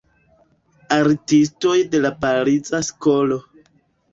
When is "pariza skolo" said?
2.25-3.39